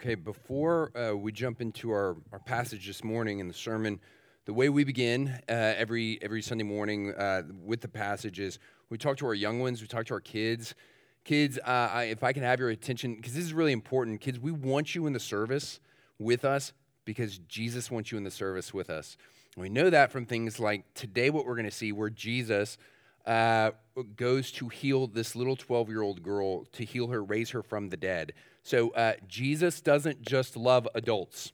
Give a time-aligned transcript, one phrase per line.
[0.00, 3.98] Okay, before uh, we jump into our, our passage this morning in the sermon,
[4.44, 8.96] the way we begin uh, every every Sunday morning uh, with the passage is we
[8.96, 10.76] talk to our young ones, we talk to our kids.
[11.24, 14.20] Kids, uh, I, if I can have your attention, because this is really important.
[14.20, 15.80] Kids, we want you in the service
[16.20, 16.72] with us
[17.04, 19.16] because Jesus wants you in the service with us.
[19.56, 22.78] And we know that from things like today, what we're going to see, where Jesus
[23.26, 23.72] uh,
[24.14, 27.88] goes to heal this little 12 year old girl, to heal her, raise her from
[27.88, 28.32] the dead.
[28.68, 31.52] So uh, Jesus doesn't just love adults.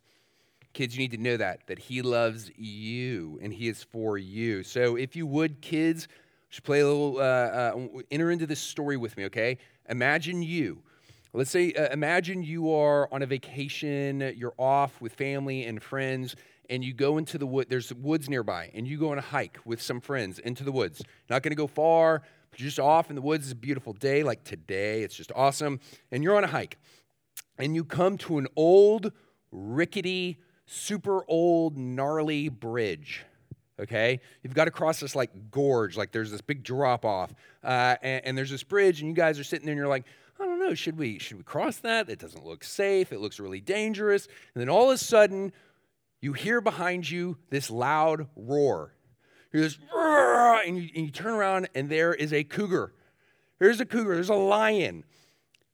[0.73, 4.65] Kids, you need to know that, that he loves you and he is for you.
[4.65, 6.09] So if you would, kids,
[6.49, 9.59] should play a little, uh, uh, enter into this story with me, okay?
[9.89, 10.83] Imagine you.
[11.33, 16.35] Let's say, uh, imagine you are on a vacation, you're off with family and friends,
[16.69, 17.67] and you go into the wood.
[17.69, 21.01] There's woods nearby, and you go on a hike with some friends into the woods.
[21.31, 23.45] Not to go far, but you're just off in the woods.
[23.45, 25.03] It's a beautiful day, like today.
[25.03, 25.79] It's just awesome.
[26.11, 26.77] And you're on a hike
[27.59, 29.13] and you come to an old,
[29.51, 33.25] rickety, super old, gnarly bridge.
[33.81, 37.97] Okay, you've got to cross this like gorge, like there's this big drop off, uh,
[38.03, 40.05] and, and there's this bridge, and you guys are sitting there, and you're like,
[40.39, 42.09] I don't know, should we should we cross that?
[42.09, 43.13] It doesn't look safe.
[43.13, 44.29] It looks really dangerous.
[44.55, 45.53] And then all of a sudden,
[46.21, 48.95] you hear behind you this loud roar.
[49.53, 49.71] You hear
[50.65, 52.93] and you, and you turn around, and there is a cougar.
[53.59, 54.15] There's a cougar.
[54.15, 55.05] There's a lion.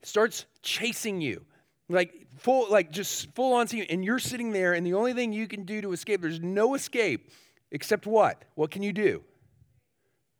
[0.02, 1.44] starts chasing you
[1.90, 5.32] like full like just full on scene and you're sitting there and the only thing
[5.32, 7.30] you can do to escape there's no escape
[7.72, 8.44] except what?
[8.54, 9.22] What can you do?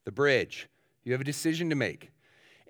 [0.05, 0.69] The bridge.
[1.05, 2.11] You have a decision to make.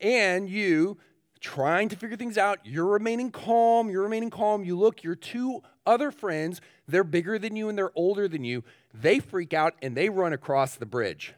[0.01, 0.99] And you
[1.41, 4.65] trying to figure things out you're remaining calm you're remaining calm.
[4.65, 8.65] You look your two other friends they're bigger than you and they're older than you.
[8.95, 11.35] They freak out and they run across the bridge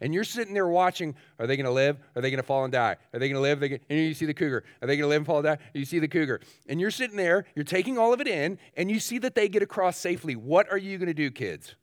[0.00, 1.98] and you're sitting there watching, are they going to live?
[2.16, 2.96] Are they going to fall and die?
[3.12, 3.62] Are they going to live?
[3.62, 4.64] and you see the cougar.
[4.80, 5.58] Are they going to live and fall and die?
[5.74, 6.40] You see the cougar.
[6.68, 9.48] And you're sitting there, you're taking all of it in, and you see that they
[9.48, 10.36] get across safely.
[10.36, 11.74] What are you going to do, kids?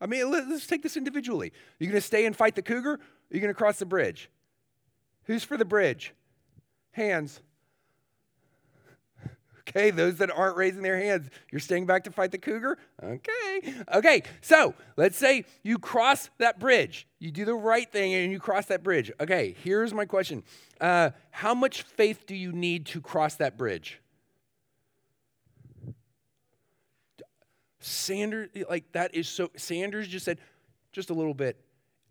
[0.00, 1.48] I mean, let's take this individually.
[1.48, 2.94] Are you going to stay and fight the cougar?
[2.94, 4.30] Or are you going to cross the bridge?
[5.24, 6.14] Who's for the bridge?
[6.92, 7.40] Hands.
[9.68, 12.78] Okay, those that aren't raising their hands, you're staying back to fight the cougar?
[13.02, 13.74] Okay.
[13.92, 17.06] Okay, so let's say you cross that bridge.
[17.18, 19.10] You do the right thing and you cross that bridge.
[19.20, 20.44] Okay, here's my question
[20.80, 24.00] uh, How much faith do you need to cross that bridge?
[27.80, 30.38] Sanders, like that is so, Sanders just said,
[30.92, 31.60] just a little bit.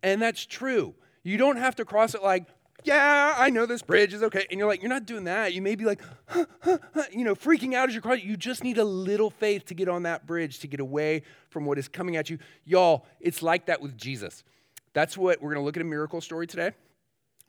[0.03, 0.93] And that's true.
[1.23, 2.47] You don't have to cross it like,
[2.85, 4.46] yeah, I know this bridge is okay.
[4.50, 5.53] And you're like, you're not doing that.
[5.53, 8.28] You may be like, huh, huh, huh, you know, freaking out as you're crossing.
[8.28, 11.66] You just need a little faith to get on that bridge, to get away from
[11.66, 12.38] what is coming at you.
[12.63, 14.44] Y'all, it's like that with Jesus.
[14.94, 16.72] That's what we're going to look at a miracle story today.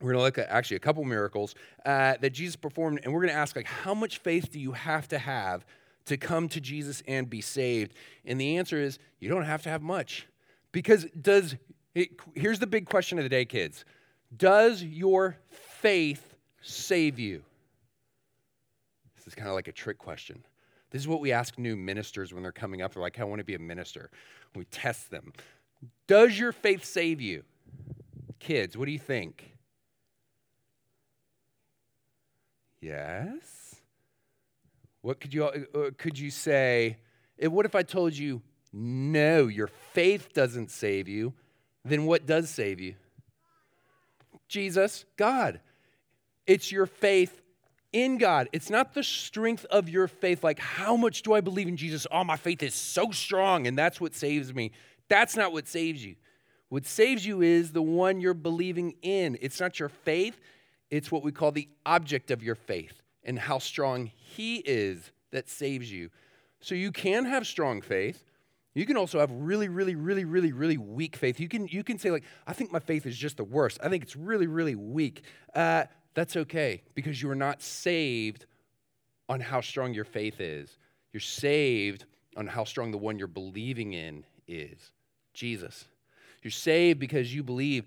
[0.00, 1.54] We're going to look at actually a couple miracles
[1.84, 4.72] uh, that Jesus performed, and we're going to ask, like, how much faith do you
[4.72, 5.64] have to have
[6.06, 7.94] to come to Jesus and be saved?
[8.24, 10.26] And the answer is, you don't have to have much.
[10.72, 11.56] Because does,
[11.94, 13.84] it, here's the big question of the day, kids
[14.36, 15.36] does your
[15.80, 17.42] faith save you?
[19.16, 20.42] This is kind of like a trick question.
[20.90, 22.94] This is what we ask new ministers when they're coming up.
[22.94, 24.10] They're like, I want to be a minister.
[24.54, 25.32] We test them.
[26.06, 27.42] Does your faith save you?
[28.38, 29.52] Kids, what do you think?
[32.80, 33.76] Yes.
[35.02, 36.98] What could you uh, could you say?
[37.40, 38.42] What if I told you
[38.72, 41.32] no, your faith doesn't save you?
[41.84, 42.94] Then what does save you?
[44.48, 45.60] Jesus, God.
[46.46, 47.42] It's your faith
[47.92, 48.48] in God.
[48.52, 52.06] It's not the strength of your faith, like how much do I believe in Jesus?
[52.10, 54.72] Oh, my faith is so strong, and that's what saves me.
[55.08, 56.16] That's not what saves you.
[56.68, 59.38] What saves you is the one you're believing in.
[59.40, 60.38] It's not your faith,
[60.90, 65.48] it's what we call the object of your faith and how strong He is that
[65.48, 66.10] saves you.
[66.60, 68.24] So you can have strong faith,
[68.76, 71.40] you can also have really, really, really, really, really weak faith.
[71.40, 73.78] You can, you can say, like, I think my faith is just the worst.
[73.82, 75.22] I think it's really, really weak.
[75.54, 78.44] Uh, that's okay because you are not saved
[79.30, 80.76] on how strong your faith is.
[81.10, 82.04] You're saved
[82.36, 84.92] on how strong the one you're believing in is
[85.32, 85.86] Jesus.
[86.42, 87.86] You're saved because you believe,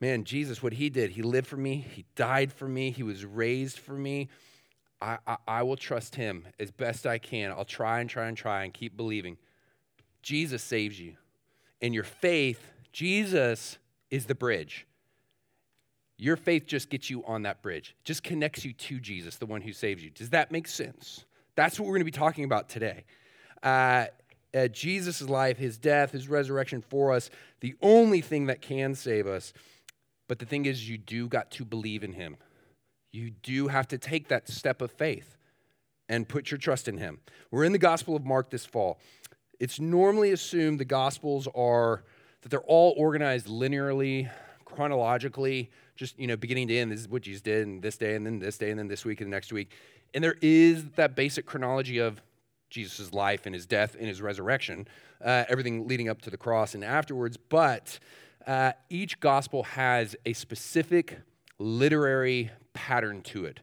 [0.00, 3.26] man, Jesus, what he did, he lived for me, he died for me, he was
[3.26, 4.30] raised for me.
[5.02, 7.50] I, I, I will trust him as best I can.
[7.50, 9.36] I'll try and try and try and keep believing.
[10.26, 11.14] Jesus saves you.
[11.80, 12.60] And your faith,
[12.92, 13.78] Jesus
[14.10, 14.84] is the bridge.
[16.18, 19.60] Your faith just gets you on that bridge, just connects you to Jesus, the one
[19.60, 20.10] who saves you.
[20.10, 21.24] Does that make sense?
[21.54, 23.04] That's what we're going to be talking about today.
[23.62, 24.06] Uh,
[24.52, 27.30] uh, Jesus' life, his death, his resurrection for us,
[27.60, 29.52] the only thing that can save us.
[30.26, 32.36] But the thing is, you do got to believe in him.
[33.12, 35.36] You do have to take that step of faith.
[36.08, 37.18] and put your trust in him.
[37.50, 38.98] We're in the Gospel of Mark this fall.
[39.58, 42.04] It's normally assumed the Gospels are
[42.42, 44.30] that they're all organized linearly,
[44.64, 46.92] chronologically, just you know, beginning to end.
[46.92, 49.04] This is what Jesus did, and this day, and then this day, and then this
[49.04, 49.72] week, and the next week.
[50.14, 52.20] And there is that basic chronology of
[52.70, 54.86] Jesus' life and his death and his resurrection,
[55.24, 57.36] uh, everything leading up to the cross and afterwards.
[57.36, 57.98] But
[58.46, 61.18] uh, each gospel has a specific
[61.58, 63.60] literary pattern to it.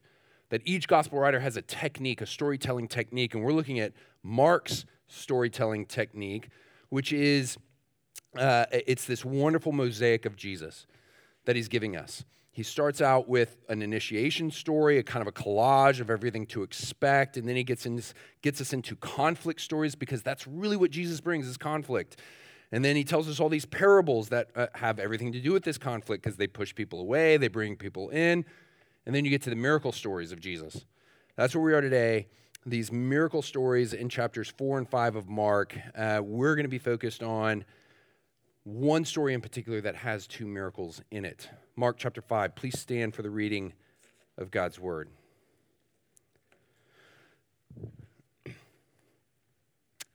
[0.50, 3.94] That each gospel writer has a technique, a storytelling technique, and we're looking at
[4.24, 6.50] Mark's storytelling technique,
[6.90, 7.58] which is
[8.38, 10.88] uh, it's this wonderful mosaic of Jesus
[11.46, 12.24] that he's giving us.
[12.52, 16.62] He starts out with an initiation story, a kind of a collage of everything to
[16.62, 18.00] expect, and then he gets, in,
[18.44, 22.18] gets us into conflict stories because that's really what Jesus brings is conflict.
[22.72, 25.64] And then he tells us all these parables that uh, have everything to do with
[25.64, 28.46] this conflict because they push people away, they bring people in.
[29.06, 30.86] And then you get to the miracle stories of Jesus.
[31.36, 32.28] That's where we are today.
[32.66, 35.78] These miracle stories in chapters four and five of Mark.
[35.96, 37.66] Uh, we're going to be focused on
[38.64, 41.50] one story in particular that has two miracles in it.
[41.76, 42.56] Mark chapter 5.
[42.56, 43.74] Please stand for the reading
[44.38, 45.10] of God's word.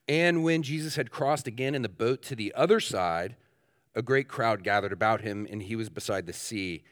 [0.09, 3.37] And when Jesus had crossed again in the boat to the other side,
[3.95, 6.83] a great crowd gathered about him, and he was beside the sea.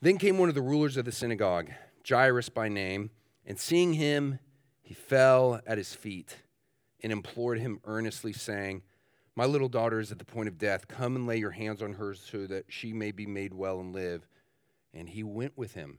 [0.00, 1.70] Then came one of the rulers of the synagogue,
[2.08, 3.10] Jairus by name,
[3.44, 4.38] and seeing him,
[4.84, 6.36] he fell at his feet
[7.02, 8.82] and implored him earnestly, saying,
[9.36, 10.86] my little daughter is at the point of death.
[10.86, 13.92] Come and lay your hands on her so that she may be made well and
[13.92, 14.26] live.
[14.92, 15.98] And he went with him.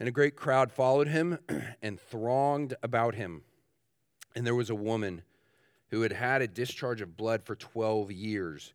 [0.00, 1.38] And a great crowd followed him
[1.82, 3.42] and thronged about him.
[4.34, 5.22] And there was a woman
[5.90, 8.74] who had had a discharge of blood for 12 years,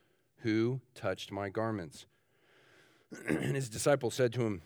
[0.43, 2.05] Who touched my garments?
[3.27, 4.61] and his disciples said to him,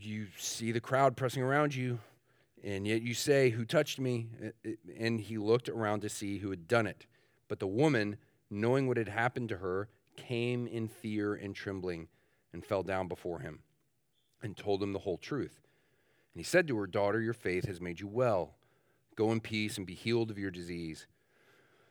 [0.00, 1.98] You see the crowd pressing around you,
[2.64, 4.28] and yet you say, Who touched me?
[4.98, 7.06] And he looked around to see who had done it.
[7.46, 8.16] But the woman,
[8.50, 12.08] knowing what had happened to her, came in fear and trembling
[12.52, 13.60] and fell down before him
[14.42, 15.60] and told him the whole truth.
[16.34, 18.54] And he said to her, Daughter, your faith has made you well.
[19.16, 21.06] Go in peace and be healed of your disease.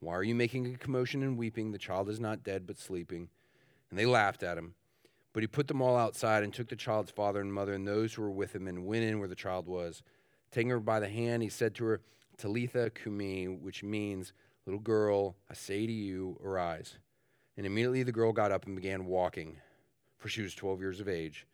[0.00, 1.72] Why are you making a commotion and weeping?
[1.72, 3.28] The child is not dead, but sleeping.
[3.90, 4.74] And they laughed at him.
[5.32, 8.14] But he put them all outside and took the child's father and mother and those
[8.14, 10.02] who were with him and went in where the child was.
[10.50, 12.00] Taking her by the hand, he said to her,
[12.36, 14.32] Talitha Kumi, which means,
[14.66, 16.98] Little girl, I say to you, arise.
[17.56, 19.58] And immediately the girl got up and began walking,
[20.18, 21.46] for she was 12 years of age.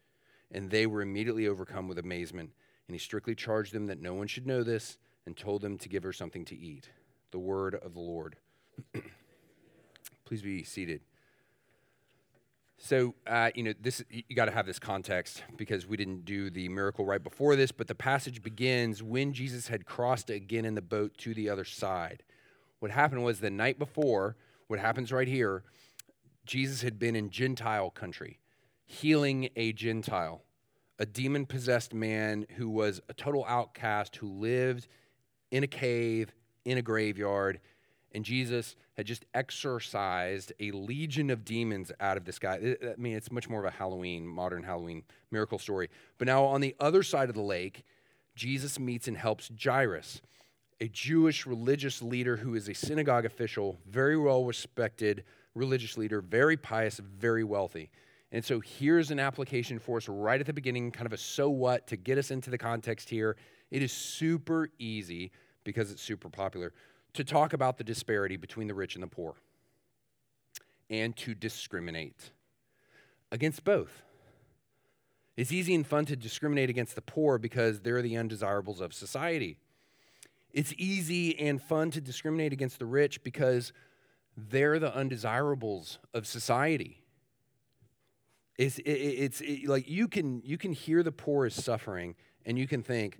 [0.51, 2.53] And they were immediately overcome with amazement.
[2.89, 5.89] And he strictly charged them that no one should know this and told them to
[5.89, 6.89] give her something to eat.
[7.33, 8.37] The word of the Lord.
[10.25, 11.01] Please be seated.
[12.79, 16.51] So, uh, you know, this you got to have this context because we didn't do
[16.51, 20.75] the miracle right before this, but the passage begins when Jesus had crossed again in
[20.75, 22.23] the boat to the other side.
[22.81, 24.37] What happened was the night before,
[24.67, 25.63] what happens right here,
[26.45, 28.41] Jesus had been in Gentile country,
[28.85, 30.43] healing a Gentile,
[30.99, 34.89] a demon possessed man who was a total outcast who lived
[35.53, 36.33] in a cave,
[36.65, 37.61] in a graveyard.
[38.15, 42.77] And Jesus had just exorcised a legion of demons out of this guy.
[42.83, 45.89] I mean, it's much more of a Halloween, modern Halloween miracle story.
[46.19, 47.85] But now on the other side of the lake,
[48.35, 50.21] Jesus meets and helps Jairus,
[50.81, 56.57] a Jewish religious leader who is a synagogue official, very well respected religious leader, very
[56.57, 57.91] pious, very wealthy.
[58.31, 61.51] And so here's an application for us right at the beginning, kind of a so
[61.51, 63.37] what to get us into the context here.
[63.71, 65.31] It is super easy
[65.65, 66.73] because it's super popular
[67.15, 69.35] to talk about the disparity between the rich and the poor
[70.89, 72.31] and to discriminate
[73.31, 74.03] against both.
[75.37, 79.57] It's easy and fun to discriminate against the poor because they're the undesirables of society.
[80.53, 83.73] It's easy and fun to discriminate against the rich because
[84.37, 87.03] they're the undesirables of society.
[88.59, 92.15] It's, it, it's it, like you can, you can hear the poor is suffering
[92.45, 93.19] and you can think,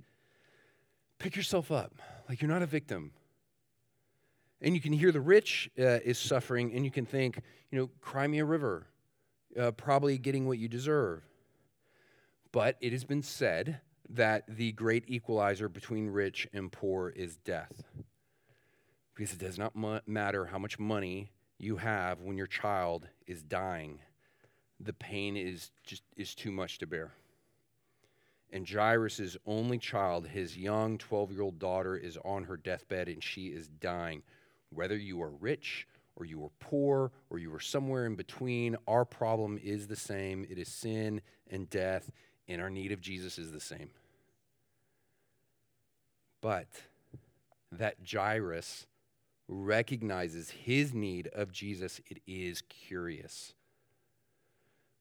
[1.23, 1.95] pick yourself up.
[2.29, 3.13] Like you're not a victim.
[4.61, 7.91] And you can hear the rich uh, is suffering and you can think, you know,
[8.01, 8.87] cry me a river,
[9.59, 11.23] uh, probably getting what you deserve.
[12.51, 17.85] But it has been said that the great equalizer between rich and poor is death.
[19.15, 19.75] Because it does not
[20.07, 24.01] matter how much money you have when your child is dying,
[24.81, 27.13] the pain is just is too much to bear.
[28.53, 33.25] And Jairus' only child, his young 12 year old daughter, is on her deathbed and
[33.25, 34.23] she is dying.
[34.69, 39.07] Whether you are rich or you are poor or you are somewhere in between, our
[39.07, 40.47] problem is the same.
[40.51, 42.11] It is sin and death,
[42.47, 43.91] and our need of Jesus is the same.
[46.43, 46.69] But
[47.71, 48.87] that Jairus
[49.49, 53.55] recognizes his need of Jesus, it is curious.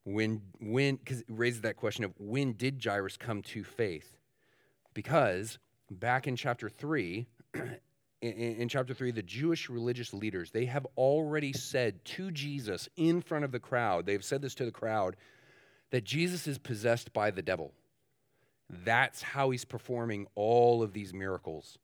[0.03, 4.17] When, when, because it raises that question of when did Jairus come to faith?
[4.93, 7.27] Because back in chapter 3,
[8.22, 13.20] in, in, chapter 3 the jewish religious leaders they have already said to jesus in
[13.20, 15.15] front of the crowd they've said this to the crowd
[15.89, 17.74] that jesus is possessed by the devil
[18.84, 21.77] that's how he's performing all of these miracles.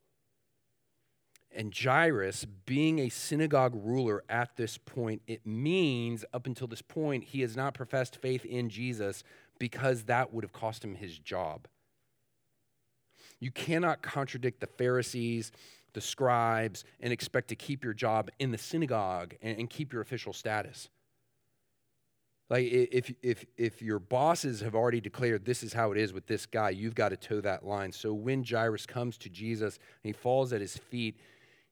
[1.54, 7.24] And Jairus, being a synagogue ruler at this point, it means up until this point,
[7.24, 9.24] he has not professed faith in Jesus
[9.58, 11.66] because that would have cost him his job.
[13.40, 15.52] You cannot contradict the Pharisees,
[15.94, 20.02] the scribes, and expect to keep your job in the synagogue and, and keep your
[20.02, 20.90] official status.
[22.50, 26.26] Like if if if your bosses have already declared this is how it is with
[26.26, 27.92] this guy, you've got to toe that line.
[27.92, 31.18] So when Jairus comes to Jesus and he falls at his feet,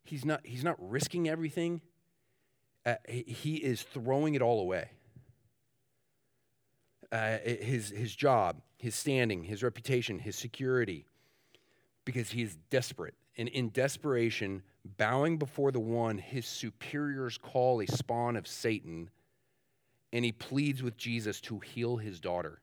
[0.09, 1.81] he's not he's not risking everything.
[2.85, 4.91] Uh, he is throwing it all away.
[7.11, 11.07] Uh, his his job, his standing, his reputation, his security,
[12.05, 13.15] because he is desperate.
[13.39, 14.63] And in desperation,
[14.97, 19.11] bowing before the one his superiors call a spawn of Satan
[20.13, 22.61] and he pleads with Jesus to heal his daughter.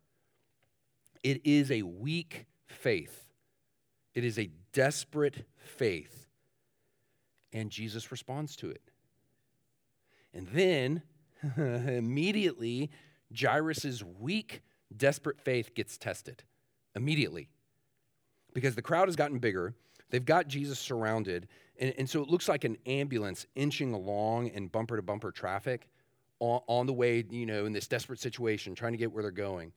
[1.23, 3.25] It is a weak faith,
[4.13, 6.22] it is a desperate faith,
[7.53, 8.81] and Jesus responds to it.
[10.33, 11.03] And then,
[11.57, 12.89] immediately,
[13.37, 14.63] Jairus' weak,
[14.95, 16.43] desperate faith gets tested.
[16.95, 17.49] Immediately.
[18.53, 19.73] Because the crowd has gotten bigger,
[20.09, 21.47] they've got Jesus surrounded,
[21.79, 25.87] and, and so it looks like an ambulance inching along in bumper to bumper traffic
[26.39, 29.31] on, on the way, you know, in this desperate situation, trying to get where they're
[29.31, 29.71] going.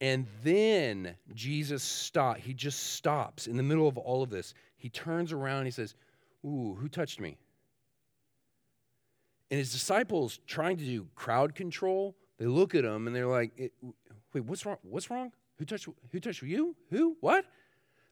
[0.00, 2.38] And then Jesus stop.
[2.38, 4.52] He just stops in the middle of all of this.
[4.76, 5.94] He turns around he says,
[6.44, 7.36] Ooh, who touched me?
[9.50, 13.72] And his disciples, trying to do crowd control, they look at him and they're like,
[14.32, 14.78] Wait, what's wrong?
[14.82, 15.32] What's wrong?
[15.58, 16.74] Who touched who touched you?
[16.90, 17.16] Who?
[17.20, 17.44] What?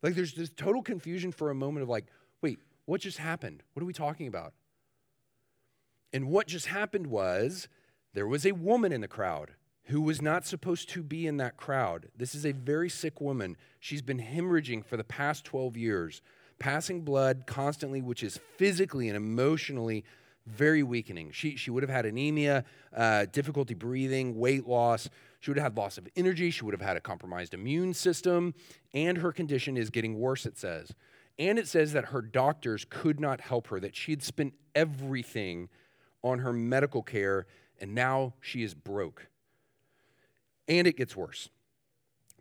[0.03, 2.07] Like there's this total confusion for a moment of like,
[2.41, 3.63] wait, what just happened?
[3.73, 4.53] What are we talking about?
[6.13, 7.69] And what just happened was
[8.15, 9.53] there was a woman in the crowd
[9.85, 12.09] who was not supposed to be in that crowd.
[12.17, 13.57] This is a very sick woman.
[13.79, 16.23] She's been hemorrhaging for the past 12 years,
[16.61, 20.05] passing blood constantly, which is physically and emotionally
[20.47, 21.33] very weakening.
[21.33, 22.65] She, she would have had anemia,
[22.95, 25.09] uh, difficulty breathing, weight loss.
[25.41, 26.51] She would have had loss of energy.
[26.51, 28.55] She would have had a compromised immune system.
[28.95, 30.93] And her condition is getting worse, it says.
[31.39, 35.69] And it says that her doctors could not help her, that she had spent everything
[36.23, 37.47] on her medical care,
[37.81, 39.29] and now she is broke.
[40.69, 41.49] And it gets worse.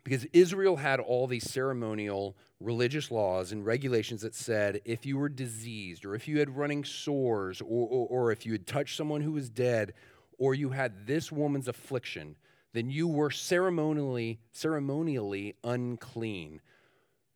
[0.04, 5.28] Because Israel had all these ceremonial religious laws and regulations that said if you were
[5.28, 9.20] diseased, or if you had running sores, or, or, or if you had touched someone
[9.20, 9.92] who was dead,
[10.38, 12.36] or you had this woman's affliction,
[12.72, 16.60] then you were ceremonially, ceremonially unclean.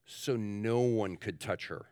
[0.07, 1.87] So no one could touch her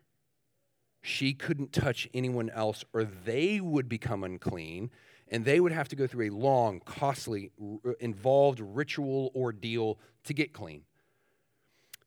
[1.03, 4.91] she couldn't touch anyone else or they would become unclean
[5.33, 10.35] and they would have to go through a long, costly, uh, involved ritual ordeal to
[10.35, 10.83] get clean.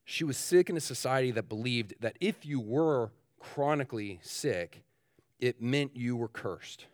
[0.05, 4.84] She was sick in a society that believed that if you were chronically sick,
[5.39, 6.86] it meant you were cursed.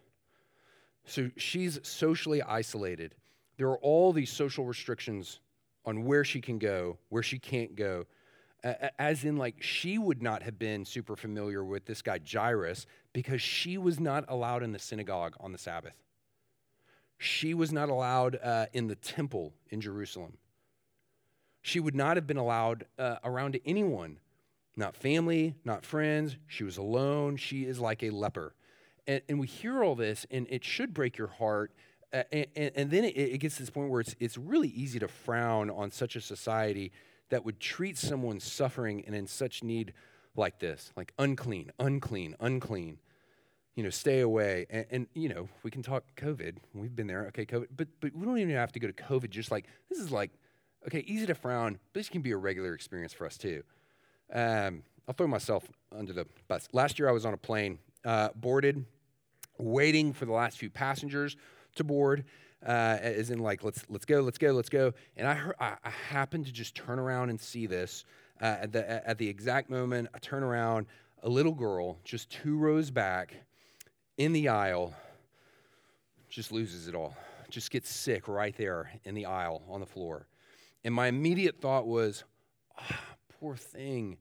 [1.05, 3.13] So she's socially isolated.
[3.57, 5.41] There are all these social restrictions
[5.85, 8.05] on where she can go, where she can't go
[8.99, 13.41] as in like she would not have been super familiar with this guy Jairus because
[13.41, 15.95] she was not allowed in the synagogue on the Sabbath.
[17.21, 20.37] She was not allowed uh, in the temple in Jerusalem.
[21.61, 24.17] She would not have been allowed uh, around anyone
[24.75, 26.37] Not family, not friends.
[26.47, 27.37] She was alone.
[27.37, 28.55] She is like a leper.
[29.05, 31.71] And, and we hear all this, and it should break your heart.
[32.11, 34.97] Uh, and, and, then it, it gets to this point where it's, it's really easy
[34.97, 36.91] to frown on such a society
[37.29, 39.93] that would treat someone suffering and in such need
[40.35, 42.97] like this like unclean, unclean, unclean.
[43.81, 44.67] You know, stay away.
[44.69, 46.57] And, and, you know, we can talk COVID.
[46.75, 47.25] We've been there.
[47.29, 47.65] Okay, COVID.
[47.75, 49.31] But, but we don't even have to go to COVID.
[49.31, 50.29] Just like, this is like,
[50.85, 53.63] okay, easy to frown, but this can be a regular experience for us too.
[54.31, 56.67] Um, I'll throw myself under the bus.
[56.73, 58.85] Last year I was on a plane, uh, boarded,
[59.57, 61.35] waiting for the last few passengers
[61.73, 62.23] to board.
[62.63, 65.77] Uh, as in like let's let's go let's go let's go and I, heard, I,
[65.83, 68.05] I happened to just turn around and see this
[68.39, 70.85] uh, at the at the exact moment I turn around
[71.23, 73.33] a little girl just two rows back
[74.17, 74.93] in the aisle
[76.29, 77.15] just loses it all
[77.49, 80.27] just gets sick right there in the aisle on the floor
[80.83, 82.23] and my immediate thought was
[82.79, 82.95] oh,
[83.39, 84.17] poor thing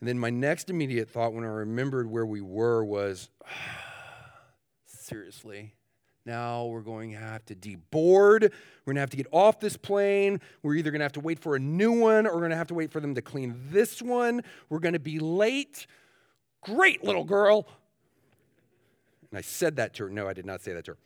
[0.00, 3.50] and then my next immediate thought when I remembered where we were was, ah,
[4.84, 5.74] seriously,
[6.26, 8.42] now we're going to have to deboard.
[8.42, 10.40] We're going to have to get off this plane.
[10.62, 12.56] We're either going to have to wait for a new one or we're going to
[12.56, 14.42] have to wait for them to clean this one.
[14.68, 15.86] We're going to be late.
[16.62, 17.66] Great little girl.
[19.30, 20.10] And I said that to her.
[20.10, 20.98] No, I did not say that to her.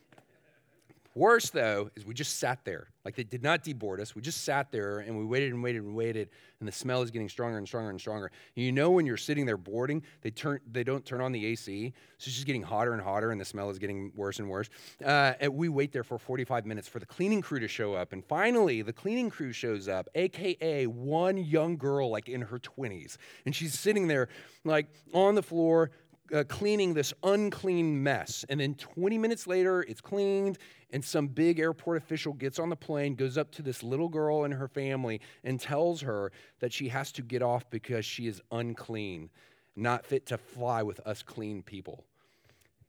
[1.13, 2.87] Worse, though, is we just sat there.
[3.03, 4.15] Like they did not deboard us.
[4.15, 7.11] We just sat there and we waited and waited and waited, and the smell is
[7.11, 8.31] getting stronger and stronger and stronger.
[8.55, 11.45] And you know when you're sitting there boarding, they turn they don't turn on the
[11.47, 14.49] AC, so it's just getting hotter and hotter, and the smell is getting worse and
[14.49, 14.69] worse.
[15.03, 18.13] Uh, and we wait there for 45 minutes for the cleaning crew to show up,
[18.13, 23.17] and finally the cleaning crew shows up, aka one young girl like in her 20s,
[23.45, 24.29] and she's sitting there
[24.63, 25.91] like on the floor
[26.33, 28.45] uh, cleaning this unclean mess.
[28.49, 30.57] And then 20 minutes later, it's cleaned,
[30.91, 34.43] and some big airport official gets on the plane, goes up to this little girl
[34.43, 38.41] and her family, and tells her that she has to get off because she is
[38.51, 39.29] unclean,
[39.75, 42.05] not fit to fly with us clean people.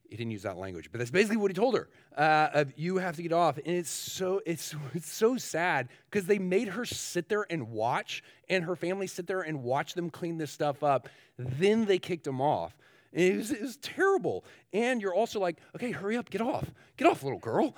[0.08, 1.88] He didn't use that language, but that's basically what he told her.
[2.14, 6.38] Uh, you have to get off, and it's so it's it's so sad because they
[6.38, 10.36] made her sit there and watch, and her family sit there and watch them clean
[10.36, 11.08] this stuff up.
[11.38, 12.76] Then they kicked him off.
[13.12, 14.44] It was, it was terrible.
[14.72, 16.72] And you're also like, okay, hurry up, get off.
[16.96, 17.76] Get off, little girl.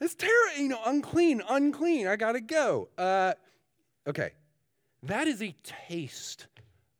[0.00, 0.62] It's terrible.
[0.62, 2.06] You know, unclean, unclean.
[2.06, 2.88] I got to go.
[2.98, 3.32] Uh,
[4.06, 4.32] okay.
[5.02, 5.54] That is a
[5.88, 6.48] taste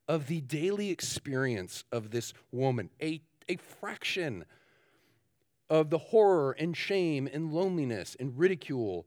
[0.09, 4.45] of the daily experience of this woman, a, a fraction
[5.69, 9.07] of the horror and shame and loneliness and ridicule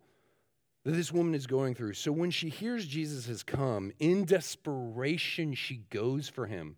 [0.86, 1.94] that this woman is going through.
[1.94, 6.76] So when she hears Jesus has come, in desperation, she goes for him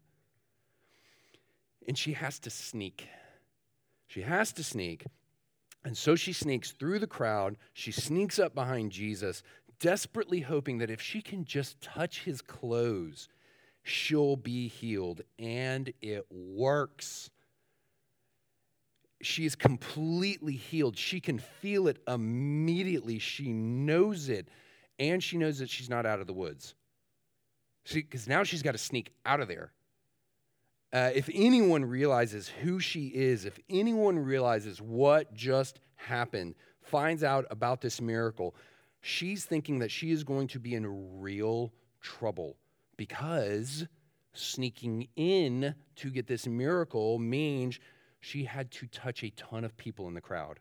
[1.88, 3.08] and she has to sneak.
[4.08, 5.06] She has to sneak.
[5.84, 7.58] And so she sneaks through the crowd.
[7.74, 9.44] She sneaks up behind Jesus,
[9.80, 13.30] desperately hoping that if she can just touch his clothes,
[13.84, 15.22] she'll be healed.
[15.38, 17.30] And it works.
[19.22, 20.98] She is completely healed.
[20.98, 23.20] She can feel it immediately.
[23.20, 24.48] She knows it.
[24.98, 26.74] And she knows that she's not out of the woods.
[27.86, 29.72] See, because now she's got to sneak out of there.
[30.94, 37.46] Uh, if anyone realizes who she is, if anyone realizes what just happened, finds out
[37.50, 38.56] about this miracle,
[39.02, 42.56] she's thinking that she is going to be in real trouble
[42.98, 43.86] because
[44.34, 47.80] sneaking in to get this miracle means
[48.20, 50.60] she had to touch a ton of people in the crowd,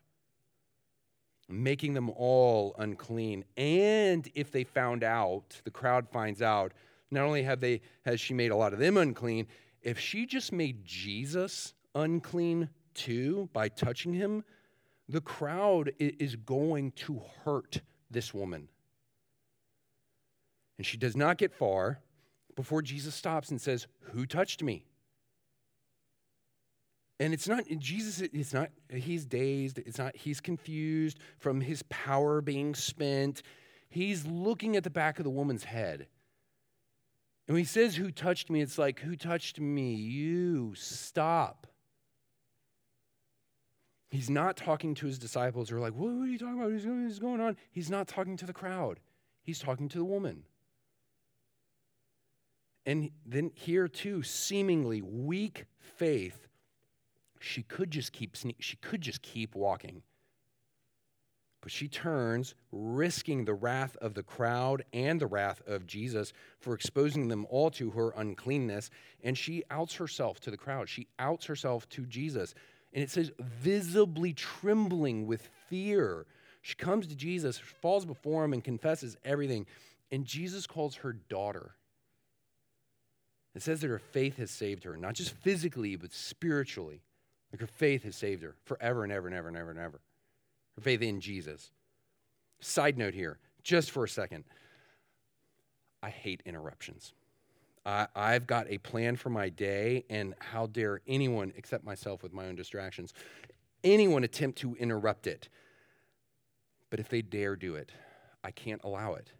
[1.49, 3.43] making them all unclean.
[3.57, 6.73] And if they found out, the crowd finds out,
[7.11, 9.47] not only have they has she made a lot of them unclean,
[9.85, 14.43] if she just made Jesus unclean too by touching him,
[15.07, 18.67] the crowd is going to hurt this woman.
[20.77, 21.99] And she does not get far
[22.55, 24.85] before Jesus stops and says, Who touched me?
[27.19, 29.77] And it's not, Jesus, it's not, he's dazed.
[29.77, 33.43] It's not, he's confused from his power being spent.
[33.87, 36.07] He's looking at the back of the woman's head.
[37.47, 38.61] And when he says, Who touched me?
[38.61, 39.93] It's like, Who touched me?
[39.93, 40.73] You.
[40.75, 41.67] Stop.
[44.09, 46.71] He's not talking to his disciples who are like, What are you talking about?
[46.71, 47.57] What's going on?
[47.71, 48.99] He's not talking to the crowd,
[49.41, 50.43] he's talking to the woman.
[52.87, 56.47] And then here too, seemingly weak faith,
[57.39, 60.03] she could just keep she could just keep walking.
[61.65, 66.75] But she turns, risking the wrath of the crowd and the wrath of Jesus for
[66.75, 68.91] exposing them all to her uncleanness.
[69.23, 70.89] And she outs herself to the crowd.
[70.89, 72.53] She outs herself to Jesus.
[72.93, 76.27] And it says, visibly trembling with fear.
[76.61, 79.65] She comes to Jesus, falls before him, and confesses everything.
[80.11, 81.71] And Jesus calls her daughter.
[83.55, 87.01] It says that her faith has saved her, not just physically, but spiritually.
[87.51, 89.99] Like her faith has saved her forever and ever and ever and ever and ever.
[90.79, 91.71] Faith in Jesus.
[92.59, 94.43] Side note here, just for a second.
[96.03, 97.13] I hate interruptions.
[97.85, 102.33] I, I've got a plan for my day, and how dare anyone, except myself with
[102.33, 103.13] my own distractions,
[103.83, 105.49] anyone attempt to interrupt it.
[106.89, 107.91] But if they dare do it,
[108.43, 109.31] I can't allow it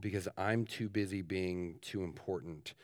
[0.00, 2.74] because I'm too busy being too important.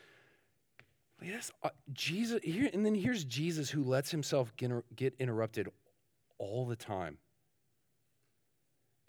[1.22, 5.68] Yes, uh, Jesus here, and then here's Jesus who lets himself get, get interrupted
[6.38, 7.18] all the time.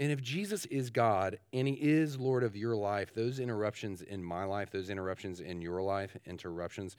[0.01, 4.23] And if Jesus is God and he is Lord of your life, those interruptions in
[4.23, 6.97] my life, those interruptions in your life, interruptions,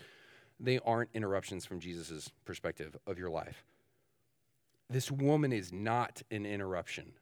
[0.60, 3.64] they aren't interruptions from Jesus' perspective of your life.
[4.88, 7.12] This woman is not an interruption.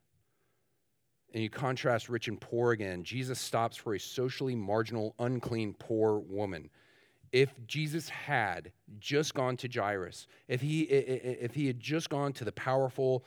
[1.32, 3.02] And you contrast rich and poor again.
[3.02, 6.68] Jesus stops for a socially marginal, unclean, poor woman
[7.32, 12.44] if Jesus had just gone to Jairus, if he, if he had just gone to
[12.44, 13.24] the powerful,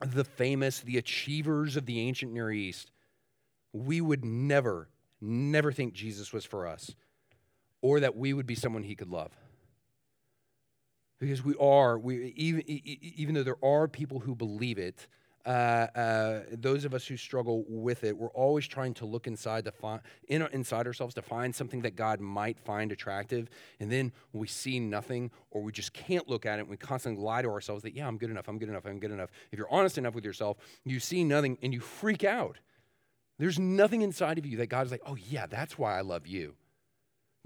[0.00, 2.90] the famous, the achievers of the ancient Near East,
[3.72, 4.88] we would never,
[5.20, 6.94] never think Jesus was for us
[7.82, 9.32] or that we would be someone he could love.
[11.18, 15.06] Because we are, we, even, even though there are people who believe it,
[15.46, 19.64] uh, uh, those of us who struggle with it, we're always trying to look inside
[19.64, 24.12] to find in, inside ourselves to find something that God might find attractive, and then
[24.32, 26.62] we see nothing, or we just can't look at it.
[26.62, 28.98] And we constantly lie to ourselves that yeah, I'm good enough, I'm good enough, I'm
[28.98, 29.30] good enough.
[29.52, 32.58] If you're honest enough with yourself, you see nothing and you freak out.
[33.38, 36.26] There's nothing inside of you that God is like, oh yeah, that's why I love
[36.26, 36.54] you.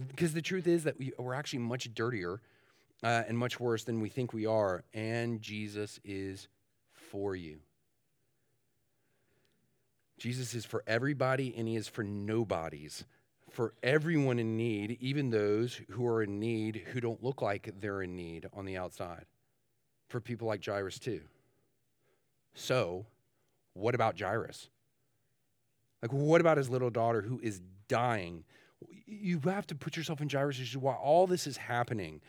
[0.09, 2.41] Because the truth is that we, we're actually much dirtier
[3.03, 6.49] uh, and much worse than we think we are, and Jesus is
[6.93, 7.59] for you.
[10.21, 13.07] Jesus is for everybody and he is for nobodies,
[13.51, 18.03] for everyone in need, even those who are in need who don't look like they're
[18.03, 19.25] in need on the outside,
[20.09, 21.23] for people like Jairus too.
[22.55, 23.07] So,
[23.73, 24.69] what about Jairus?
[26.03, 28.45] Like, what about his little daughter who is dying?
[29.07, 32.21] You have to put yourself in Jairus' shoes while all this is happening.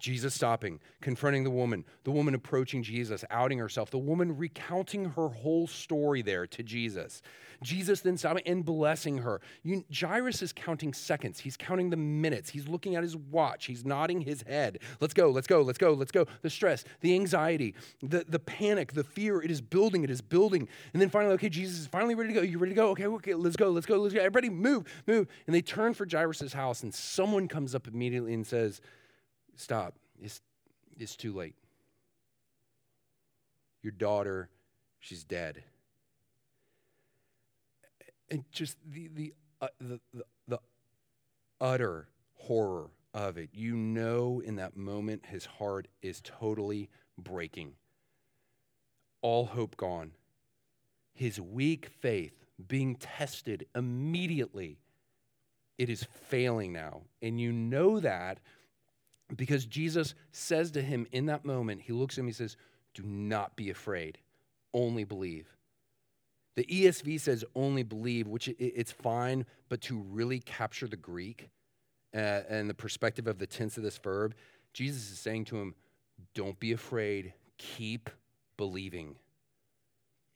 [0.00, 5.28] Jesus stopping, confronting the woman, the woman approaching Jesus, outing herself, the woman recounting her
[5.28, 7.20] whole story there to Jesus.
[7.62, 9.40] Jesus then stopping and blessing her.
[9.64, 11.40] You, Jairus is counting seconds.
[11.40, 12.48] He's counting the minutes.
[12.48, 13.66] He's looking at his watch.
[13.66, 14.78] He's nodding his head.
[15.00, 16.26] Let's go, let's go, let's go, let's go.
[16.42, 20.68] The stress, the anxiety, the, the panic, the fear, it is building, it is building.
[20.92, 22.42] And then finally, okay, Jesus is finally ready to go.
[22.42, 22.90] You ready to go?
[22.90, 24.20] Okay, okay, let's go, let's go, let's go.
[24.20, 25.26] Everybody move, move.
[25.46, 28.80] And they turn for Jairus' house, and someone comes up immediately and says,
[29.58, 29.96] Stop.
[30.22, 30.40] It's,
[30.98, 31.56] it's too late.
[33.82, 34.48] Your daughter,
[35.00, 35.64] she's dead.
[38.30, 40.58] And just the, the, uh, the, the, the
[41.60, 43.50] utter horror of it.
[43.52, 47.72] You know, in that moment, his heart is totally breaking.
[49.22, 50.12] All hope gone.
[51.14, 54.78] His weak faith being tested immediately.
[55.78, 57.02] It is failing now.
[57.20, 58.38] And you know that
[59.36, 62.56] because Jesus says to him in that moment, he looks at him, he says,
[62.94, 64.18] Do not be afraid,
[64.72, 65.46] only believe.
[66.56, 71.50] The ESV says only believe, which it's fine, but to really capture the Greek
[72.14, 74.34] uh, and the perspective of the tense of this verb,
[74.72, 75.74] Jesus is saying to him,
[76.34, 78.10] Don't be afraid, keep
[78.56, 79.16] believing.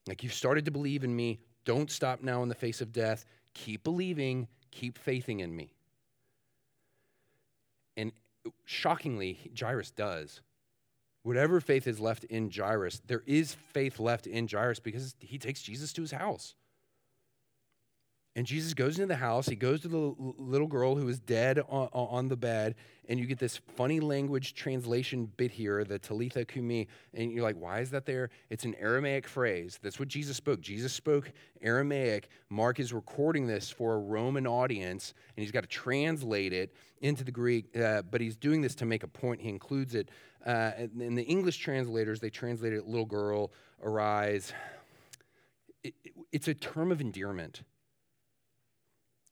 [0.07, 3.25] Like you've started to believe in me, don't stop now in the face of death.
[3.55, 5.73] Keep believing, keep faithing in me.
[7.97, 8.13] And
[8.65, 10.41] shockingly, Jairus does.
[11.23, 15.63] Whatever faith is left in Jairus, there is faith left in Jairus because he takes
[15.63, 16.55] Jesus to his house.
[18.35, 19.47] And Jesus goes into the house.
[19.47, 22.77] He goes to the little girl who is dead on, on, the bed.
[23.07, 26.89] And you get this funny language translation bit here, the Talitha Kumi.
[27.13, 28.31] And you're like, why is that there?
[28.49, 29.79] It's an Aramaic phrase.
[29.83, 30.63] That's what Jesus spoke.
[30.63, 32.31] Jesus spoke Aramaic.
[32.49, 37.25] Mark is recording this for a Roman audience, and he's got to translate it into
[37.25, 37.77] the Greek.
[37.77, 39.43] Uh, but he's doing this to make a point.
[39.43, 40.09] He includes it.
[40.47, 44.55] Uh, in the English translators, they translate it little girl, arise.
[45.85, 47.63] It, it, it's a term of endearment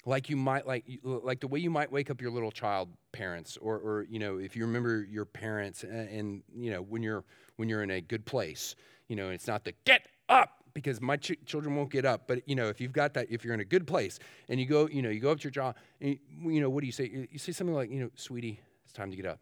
[0.06, 3.58] like you might like like the way you might wake up your little child parents
[3.60, 7.24] or or you know if you remember your parents and, and you know when you're
[7.56, 8.74] when you're in a good place
[9.08, 12.48] you know it's not the get up because my ch- children won't get up but
[12.48, 14.88] you know if you've got that if you're in a good place and you go
[14.88, 16.92] you know you go up to your job and you, you know what do you
[16.92, 17.26] say?
[17.30, 19.38] You say something like you know sweetie it's time to get up.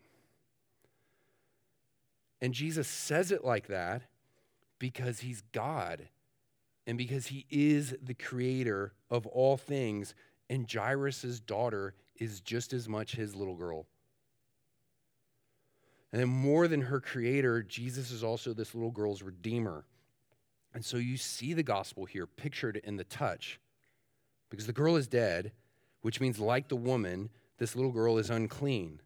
[2.41, 4.03] And jesus says it like that
[4.79, 6.09] because he's god
[6.87, 10.15] and because he is the creator of all things
[10.51, 13.87] and Jairus' daughter is just as much his little girl.
[16.13, 19.85] And then, more than her creator, Jesus is also this little girl's redeemer.
[20.73, 23.61] And so you see the gospel here pictured in the touch.
[24.51, 25.53] Because the girl is dead,
[26.01, 29.01] which means, like the woman, this little girl is unclean.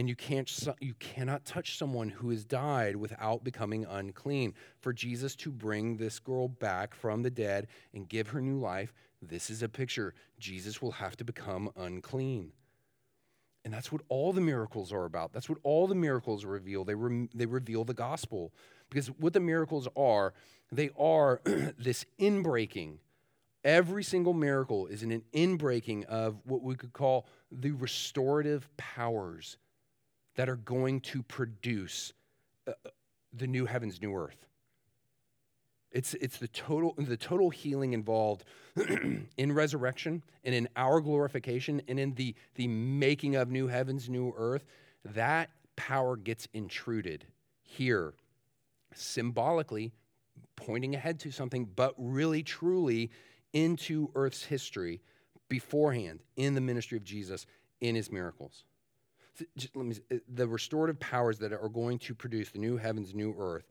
[0.00, 4.54] And you, can't, you cannot touch someone who has died without becoming unclean.
[4.78, 8.94] For Jesus to bring this girl back from the dead and give her new life,
[9.20, 10.14] this is a picture.
[10.38, 12.52] Jesus will have to become unclean.
[13.62, 15.34] And that's what all the miracles are about.
[15.34, 16.82] That's what all the miracles reveal.
[16.82, 18.54] They, re- they reveal the gospel.
[18.88, 20.32] Because what the miracles are,
[20.72, 23.00] they are this inbreaking.
[23.64, 29.58] Every single miracle is an inbreaking of what we could call the restorative powers
[30.36, 32.12] that are going to produce
[32.66, 32.72] uh,
[33.32, 34.46] the new heavens, new earth.
[35.92, 38.44] It's, it's the, total, the total healing involved
[39.36, 44.32] in resurrection and in our glorification and in the, the making of new heavens, new
[44.36, 44.64] earth.
[45.04, 47.26] That power gets intruded
[47.62, 48.14] here,
[48.94, 49.92] symbolically
[50.54, 53.10] pointing ahead to something, but really, truly
[53.52, 55.00] into earth's history
[55.48, 57.46] beforehand in the ministry of Jesus
[57.80, 58.64] in his miracles.
[59.74, 63.66] Me, uh, the restorative powers that are going to produce the new heavens, new earth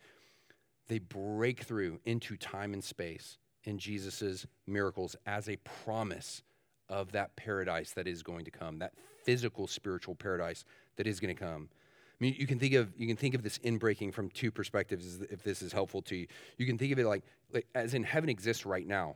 [0.89, 6.41] they break through into time and space in Jesus' miracles as a promise
[6.89, 8.93] of that paradise that is going to come, that
[9.23, 10.65] physical spiritual paradise
[10.97, 11.69] that is going to come.
[11.71, 15.21] I mean, you can think of you can think of this inbreaking from two perspectives.
[15.29, 18.03] If this is helpful to you, you can think of it like, like as in
[18.03, 19.15] heaven exists right now,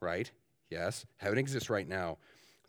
[0.00, 0.30] right?
[0.70, 2.18] Yes, heaven exists right now.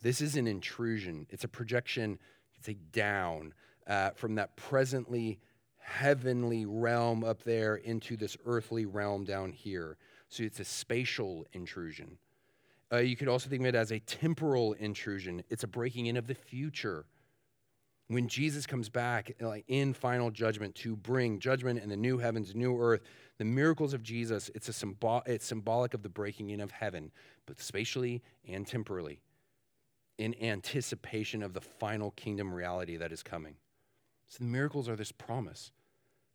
[0.02, 1.28] This is an intrusion.
[1.30, 2.18] It's a projection.
[2.58, 3.54] It's a down
[3.88, 5.40] uh, from that presently
[5.78, 9.98] heavenly realm up there into this earthly realm down here.
[10.28, 12.18] So it's a spatial intrusion.
[12.92, 15.44] Uh, you could also think of it as a temporal intrusion.
[15.50, 17.06] It's a breaking in of the future.
[18.10, 22.56] When Jesus comes back like in final judgment to bring judgment in the new heavens,
[22.56, 23.02] new earth,
[23.38, 27.12] the miracles of Jesus, it's, a symbol, it's symbolic of the breaking in of heaven,
[27.46, 29.20] both spatially and temporally,
[30.18, 33.56] in anticipation of the final kingdom reality that is coming.
[34.28, 35.72] So the miracles are this promise,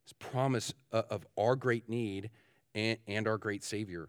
[0.04, 2.30] this promise uh, of our great need
[2.74, 4.08] and, and our great Savior.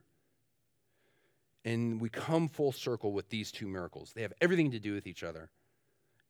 [1.65, 4.11] And we come full circle with these two miracles.
[4.13, 5.49] They have everything to do with each other.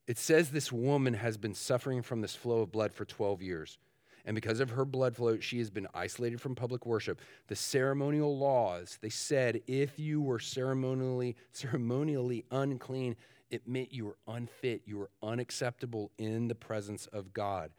[0.05, 3.77] It says this woman has been suffering from this flow of blood for 12 years.
[4.25, 7.19] And because of her blood flow, she has been isolated from public worship.
[7.47, 13.15] The ceremonial laws, they said if you were ceremonially, ceremonially unclean,
[13.49, 17.71] it meant you were unfit, you were unacceptable in the presence of God.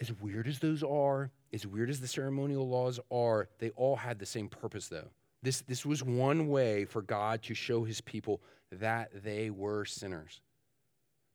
[0.00, 4.18] As weird as those are, as weird as the ceremonial laws are, they all had
[4.18, 5.08] the same purpose, though.
[5.42, 10.40] This, this was one way for God to show his people that they were sinners,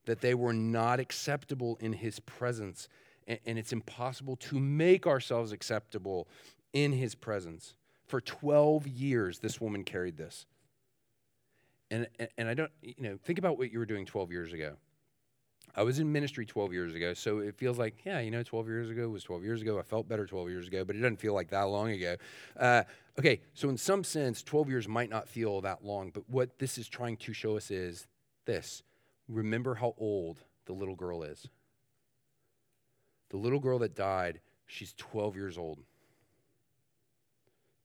[0.06, 2.88] that they were not acceptable in his presence.
[3.28, 6.30] And, it's impossible to make ourselves acceptable
[6.72, 7.76] in his presence.
[8.06, 10.46] For 12 years, this woman carried this.
[11.92, 14.78] And, and I don't, you know, think about what you were doing 12 years ago.
[15.76, 18.68] I was in ministry 12 years ago, so it feels like, yeah, you know, 12
[18.68, 19.78] years ago was 12 years ago.
[19.78, 22.16] I felt better 12 years ago, but it doesn't feel like that long ago.
[22.60, 22.84] Uh,
[23.20, 26.80] okay, so in some sense, 12 years might not feel that long, but what this
[26.80, 28.08] is trying to show us is
[28.46, 28.82] this
[29.28, 31.48] remember how old the little girl is.
[33.30, 35.80] The little girl that died, she's 12 years old.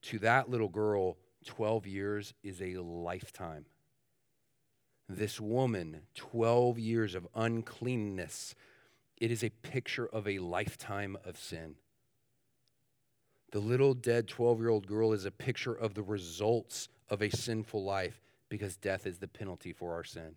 [0.03, 3.65] To that little girl, 12 years is a lifetime
[5.09, 8.55] this woman 12 years of uncleanness,
[9.17, 11.75] it is a picture of a lifetime of sin.
[13.51, 17.29] The little dead 12 year old girl is a picture of the results of a
[17.29, 20.35] sinful life because death is the penalty for our sin.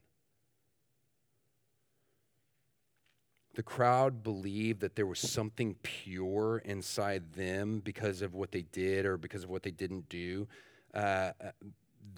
[3.56, 9.06] The crowd believed that there was something pure inside them because of what they did
[9.06, 10.46] or because of what they didn't do.
[10.94, 11.50] Uh, uh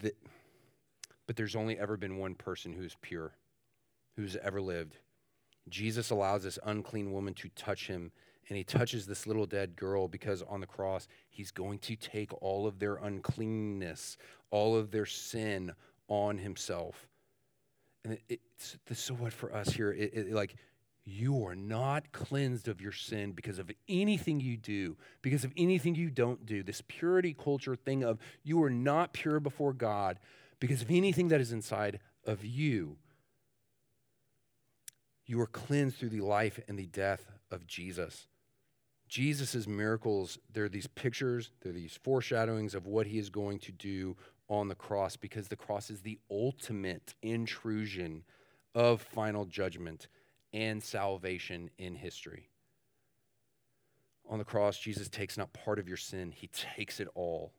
[0.02, 0.12] the,
[1.28, 3.32] but there's only ever been one person who's pure,
[4.16, 4.96] who's ever lived.
[5.68, 8.10] Jesus allows this unclean woman to touch him,
[8.48, 12.32] and he touches this little dead girl because on the cross, he's going to take
[12.42, 14.16] all of their uncleanness,
[14.50, 15.72] all of their sin
[16.08, 17.06] on himself.
[18.04, 20.56] And it, it's so what for us here, it, it, like,
[21.08, 25.94] you are not cleansed of your sin because of anything you do, because of anything
[25.94, 26.62] you don't do.
[26.62, 30.18] This purity culture thing of you are not pure before God
[30.60, 32.96] because of anything that is inside of you.
[35.26, 38.26] You are cleansed through the life and the death of Jesus.
[39.08, 44.16] Jesus' miracles, they're these pictures, they're these foreshadowings of what he is going to do
[44.48, 48.24] on the cross because the cross is the ultimate intrusion
[48.74, 50.08] of final judgment
[50.58, 52.48] and salvation in history.
[54.28, 57.52] On the cross, Jesus takes not part of your sin, he takes it all.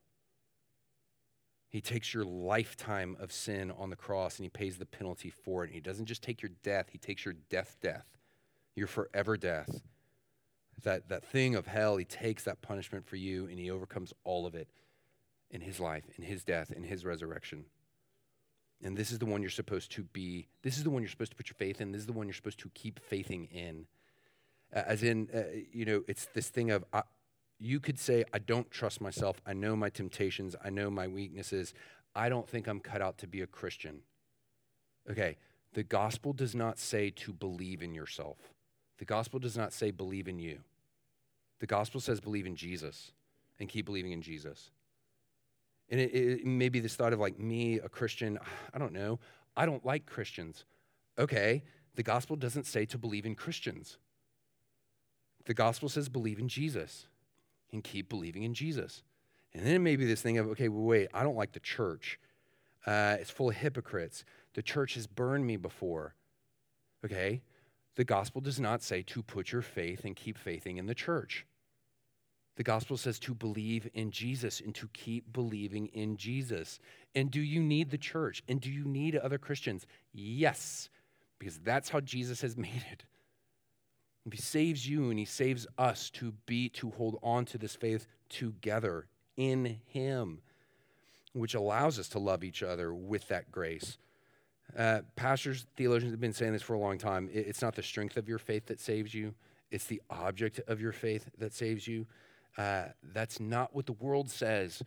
[1.70, 5.62] He takes your lifetime of sin on the cross and he pays the penalty for
[5.64, 5.68] it.
[5.68, 8.06] And he doesn't just take your death, he takes your death, death,
[8.76, 9.80] your forever death.
[10.82, 14.46] That, that thing of hell, he takes that punishment for you and he overcomes all
[14.46, 14.68] of it
[15.50, 17.64] in his life, in his death, in his resurrection.
[18.82, 21.32] And this is the one you're supposed to be, this is the one you're supposed
[21.32, 21.92] to put your faith in.
[21.92, 23.86] This is the one you're supposed to keep faithing in.
[24.74, 27.02] Uh, as in, uh, you know, it's this thing of, uh,
[27.58, 29.40] you could say, I don't trust myself.
[29.44, 30.56] I know my temptations.
[30.64, 31.74] I know my weaknesses.
[32.14, 34.00] I don't think I'm cut out to be a Christian.
[35.10, 35.36] Okay,
[35.74, 38.38] the gospel does not say to believe in yourself,
[38.98, 40.60] the gospel does not say believe in you.
[41.60, 43.12] The gospel says believe in Jesus
[43.58, 44.70] and keep believing in Jesus.
[45.90, 48.38] And it, it maybe this thought of like me, a Christian,
[48.74, 49.18] I don't know.
[49.56, 50.64] I don't like Christians.
[51.18, 51.64] Okay,
[51.96, 53.98] the gospel doesn't say to believe in Christians.
[55.44, 57.06] The gospel says believe in Jesus
[57.72, 59.02] and keep believing in Jesus.
[59.52, 62.20] And then maybe this thing of, okay, well, wait, I don't like the church.
[62.86, 64.24] Uh, it's full of hypocrites.
[64.54, 66.14] The church has burned me before.
[67.04, 67.42] Okay,
[67.96, 71.46] the gospel does not say to put your faith and keep faithing in the church.
[72.60, 76.78] The gospel says to believe in Jesus and to keep believing in Jesus.
[77.14, 78.42] And do you need the church?
[78.48, 79.86] And do you need other Christians?
[80.12, 80.90] Yes,
[81.38, 83.04] because that's how Jesus has made it.
[84.30, 88.06] He saves you and he saves us to be to hold on to this faith
[88.28, 89.06] together
[89.38, 90.42] in him,
[91.32, 93.96] which allows us to love each other with that grace.
[94.76, 97.30] Uh, pastors, theologians have been saying this for a long time.
[97.32, 99.32] It's not the strength of your faith that saves you,
[99.70, 102.04] it's the object of your faith that saves you.
[102.56, 104.82] Uh, that's not what the world says.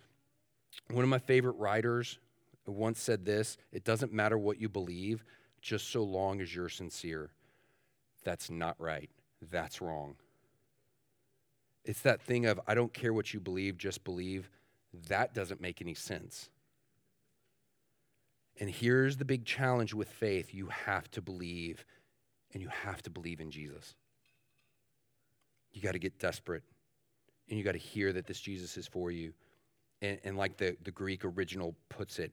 [0.90, 2.20] One of my favorite writers
[2.66, 5.24] once said this it doesn't matter what you believe,
[5.62, 7.32] just so long as you're sincere.
[8.24, 9.10] That's not right.
[9.52, 10.16] That's wrong.
[11.86, 14.50] It's that thing of, I don't care what you believe, just believe.
[15.10, 16.50] That doesn't make any sense.
[18.60, 21.86] And here's the big challenge with faith you have to believe,
[22.54, 23.96] and you have to believe in Jesus.
[25.74, 26.64] You got to get desperate
[27.50, 29.34] and you got to hear that this Jesus is for you.
[30.02, 32.32] And, and like the, the Greek original puts it,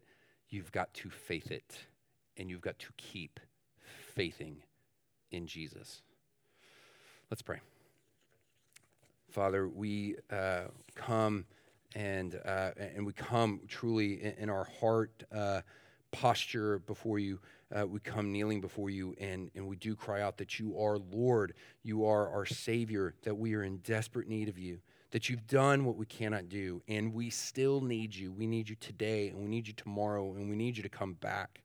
[0.49, 1.77] you've got to faith it,
[2.37, 3.41] and you've got to keep
[4.15, 4.57] faithing
[5.31, 6.03] in Jesus.
[7.31, 7.61] Let's pray.
[9.31, 10.63] Father, we uh,
[10.97, 11.45] come
[11.95, 15.61] and, uh, and we come truly in, in our heart uh,
[16.11, 17.39] posture before you
[17.75, 20.99] uh, we come kneeling before you and, and we do cry out that you are
[20.99, 24.79] Lord, you are our Savior, that we are in desperate need of you,
[25.11, 28.33] that you've done what we cannot do, and we still need you.
[28.33, 31.15] We need you today, and we need you tomorrow, and we need you to come
[31.15, 31.63] back.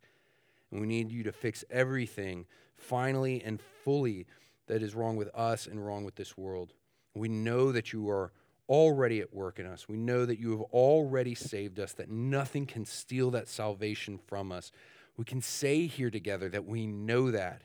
[0.72, 4.26] And we need you to fix everything finally and fully
[4.68, 6.74] that is wrong with us and wrong with this world.
[7.14, 8.32] We know that you are
[8.68, 9.88] already at work in us.
[9.88, 14.52] We know that you have already saved us, that nothing can steal that salvation from
[14.52, 14.72] us.
[15.18, 17.62] We can say here together that we know that.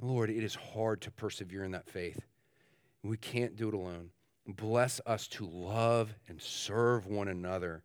[0.00, 2.22] Lord, it is hard to persevere in that faith.
[3.02, 4.10] We can't do it alone.
[4.48, 7.82] Bless us to love and serve one another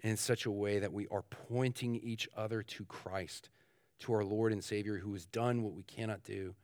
[0.00, 3.50] in such a way that we are pointing each other to Christ,
[3.98, 6.54] to our Lord and Savior who has done what we cannot do,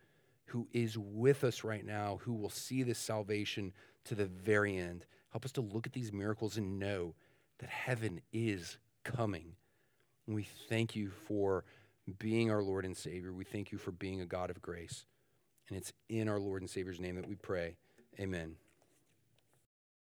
[0.46, 5.04] who is with us right now, who will see this salvation to the very end.
[5.32, 7.14] Help us to look at these miracles and know
[7.58, 9.54] that heaven is coming.
[10.26, 11.64] And we thank you for
[12.18, 13.34] being our Lord and Savior.
[13.34, 15.04] We thank you for being a God of grace.
[15.68, 17.76] And it's in our Lord and Savior's name that we pray.
[18.18, 18.56] Amen.